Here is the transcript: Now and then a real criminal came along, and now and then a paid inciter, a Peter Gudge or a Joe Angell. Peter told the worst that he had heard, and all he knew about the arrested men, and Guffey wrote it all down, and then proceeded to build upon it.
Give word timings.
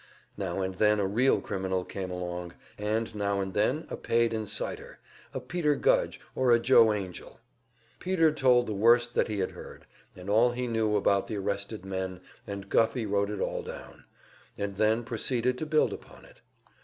Now 0.35 0.61
and 0.61 0.73
then 0.73 0.99
a 0.99 1.05
real 1.05 1.39
criminal 1.41 1.85
came 1.85 2.09
along, 2.09 2.55
and 2.75 3.13
now 3.13 3.39
and 3.39 3.53
then 3.53 3.85
a 3.87 3.95
paid 3.95 4.31
inciter, 4.33 4.95
a 5.31 5.39
Peter 5.39 5.75
Gudge 5.75 6.19
or 6.33 6.51
a 6.51 6.57
Joe 6.57 6.91
Angell. 6.91 7.39
Peter 7.99 8.31
told 8.31 8.65
the 8.65 8.73
worst 8.73 9.13
that 9.13 9.27
he 9.27 9.37
had 9.37 9.51
heard, 9.51 9.85
and 10.15 10.27
all 10.27 10.53
he 10.53 10.65
knew 10.65 10.95
about 10.95 11.27
the 11.27 11.37
arrested 11.37 11.85
men, 11.85 12.19
and 12.47 12.67
Guffey 12.67 13.05
wrote 13.05 13.29
it 13.29 13.41
all 13.41 13.61
down, 13.61 14.05
and 14.57 14.77
then 14.77 15.03
proceeded 15.03 15.55
to 15.59 15.67
build 15.67 15.93
upon 15.93 16.25
it. 16.25 16.41